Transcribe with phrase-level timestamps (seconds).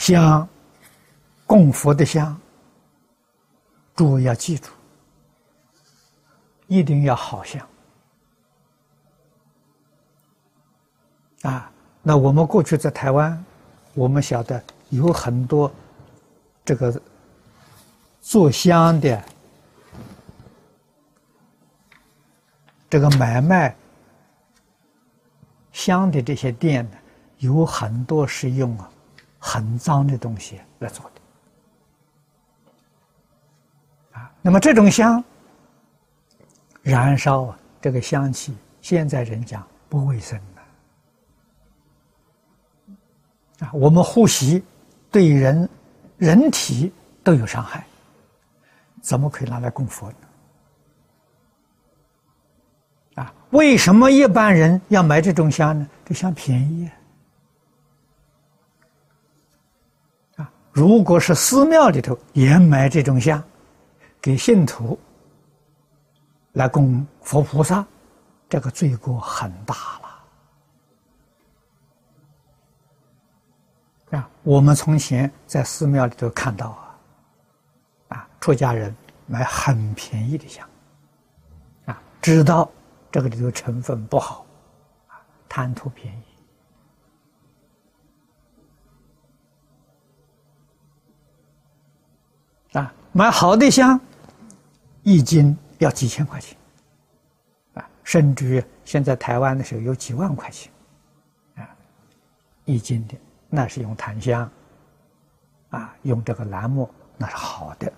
[0.00, 0.48] 香
[1.46, 2.34] 供佛的香，
[3.94, 4.70] 诸位要记住，
[6.68, 7.68] 一定要好香
[11.42, 11.70] 啊！
[12.02, 13.44] 那我们过去在台湾，
[13.92, 15.70] 我们晓得有很多
[16.64, 16.98] 这个
[18.22, 19.22] 做香的
[22.88, 23.76] 这个买卖
[25.72, 26.96] 香的这些店呢，
[27.36, 28.90] 有很多是用啊
[29.40, 31.20] 很脏的东西来做的
[34.20, 34.30] 啊。
[34.42, 35.24] 那么这种香
[36.82, 40.38] 燃烧啊，这个香气，现在人讲不卫生
[43.58, 44.62] 的啊，我们呼吸
[45.10, 45.68] 对人
[46.18, 46.92] 人体
[47.24, 47.84] 都有伤害，
[49.00, 50.16] 怎么可以拿来供佛呢？
[53.16, 55.88] 啊，为什么一般人要买这种香呢？
[56.04, 56.92] 这香便宜啊！
[60.72, 63.42] 如果是寺庙里头也买这种香，
[64.20, 64.98] 给信徒
[66.52, 67.84] 来供佛菩萨，
[68.48, 69.74] 这个罪过很大
[74.10, 74.28] 了啊！
[74.42, 78.94] 我们从前在寺庙里头看到啊，啊，出家人
[79.26, 80.68] 买很便宜的香，
[81.86, 82.70] 啊，知道。
[83.12, 84.46] 这个里头成分不好，
[85.08, 85.18] 啊，
[85.48, 86.22] 贪图便宜，
[92.72, 94.00] 啊，买好的香，
[95.02, 96.56] 一斤要几千块钱，
[97.74, 100.72] 啊，甚至于现在台湾的时候有几万块钱，
[101.56, 101.68] 啊，
[102.64, 103.14] 一斤的
[103.48, 104.50] 那是用檀香，
[105.70, 107.92] 啊，用这个楠木那是好的，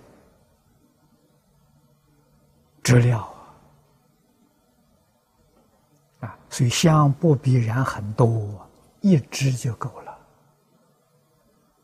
[2.83, 3.29] 质料。
[6.21, 8.65] 啊，所以香不必燃很多，
[9.01, 10.19] 一支就够了。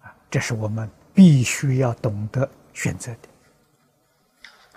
[0.03, 3.38] 啊，这是我们必须要懂得选择的。